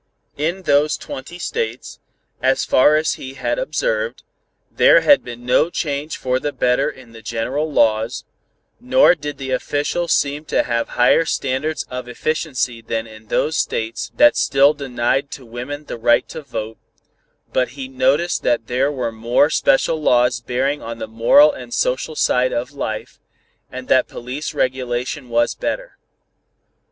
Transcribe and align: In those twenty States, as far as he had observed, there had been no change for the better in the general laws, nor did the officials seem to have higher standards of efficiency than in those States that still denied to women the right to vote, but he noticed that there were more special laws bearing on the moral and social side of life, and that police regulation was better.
In 0.39 0.63
those 0.63 0.97
twenty 0.97 1.37
States, 1.37 1.99
as 2.41 2.65
far 2.65 2.95
as 2.95 3.13
he 3.21 3.35
had 3.35 3.59
observed, 3.59 4.23
there 4.71 5.01
had 5.01 5.23
been 5.23 5.45
no 5.45 5.69
change 5.69 6.17
for 6.17 6.39
the 6.39 6.51
better 6.51 6.89
in 6.89 7.11
the 7.11 7.21
general 7.21 7.71
laws, 7.71 8.25
nor 8.79 9.13
did 9.13 9.37
the 9.37 9.51
officials 9.51 10.11
seem 10.11 10.43
to 10.45 10.63
have 10.63 10.89
higher 10.97 11.23
standards 11.23 11.85
of 11.91 12.07
efficiency 12.07 12.81
than 12.81 13.05
in 13.05 13.27
those 13.27 13.55
States 13.57 14.11
that 14.15 14.35
still 14.35 14.73
denied 14.73 15.29
to 15.29 15.45
women 15.45 15.85
the 15.85 15.99
right 15.99 16.27
to 16.29 16.41
vote, 16.41 16.79
but 17.53 17.67
he 17.77 17.87
noticed 17.87 18.41
that 18.41 18.65
there 18.65 18.91
were 18.91 19.11
more 19.11 19.51
special 19.51 20.01
laws 20.01 20.41
bearing 20.41 20.81
on 20.81 20.97
the 20.97 21.05
moral 21.07 21.51
and 21.53 21.75
social 21.75 22.15
side 22.15 22.51
of 22.51 22.71
life, 22.71 23.19
and 23.71 23.87
that 23.87 24.07
police 24.07 24.55
regulation 24.55 25.29
was 25.29 25.53
better. 25.53 25.99